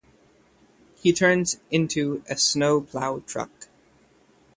[1.03, 3.67] He turns into a snow plow truck.